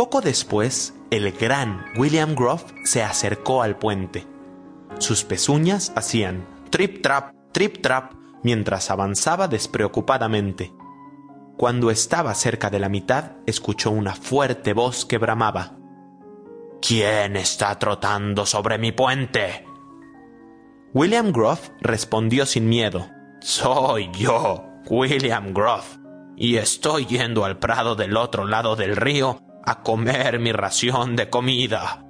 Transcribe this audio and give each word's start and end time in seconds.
Poco 0.00 0.22
después, 0.22 0.94
el 1.10 1.30
gran 1.30 1.84
William 1.98 2.34
Groff 2.34 2.64
se 2.84 3.02
acercó 3.02 3.62
al 3.62 3.76
puente. 3.76 4.26
Sus 4.98 5.24
pezuñas 5.24 5.92
hacían 5.94 6.48
trip-trap, 6.70 7.34
trip-trap 7.52 8.14
mientras 8.42 8.90
avanzaba 8.90 9.46
despreocupadamente. 9.46 10.72
Cuando 11.58 11.90
estaba 11.90 12.32
cerca 12.34 12.70
de 12.70 12.78
la 12.78 12.88
mitad, 12.88 13.32
escuchó 13.44 13.90
una 13.90 14.14
fuerte 14.14 14.72
voz 14.72 15.04
que 15.04 15.18
bramaba. 15.18 15.76
¿Quién 16.80 17.36
está 17.36 17.78
trotando 17.78 18.46
sobre 18.46 18.78
mi 18.78 18.92
puente? 18.92 19.66
William 20.94 21.30
Groff 21.30 21.68
respondió 21.82 22.46
sin 22.46 22.70
miedo. 22.70 23.06
Soy 23.42 24.10
yo, 24.14 24.64
William 24.88 25.52
Groff, 25.52 25.98
y 26.38 26.56
estoy 26.56 27.04
yendo 27.04 27.44
al 27.44 27.58
prado 27.58 27.96
del 27.96 28.16
otro 28.16 28.46
lado 28.46 28.76
del 28.76 28.96
río 28.96 29.42
a 29.70 29.82
comer 29.82 30.40
mi 30.40 30.50
ración 30.52 31.14
de 31.14 31.30
comida. 31.30 32.09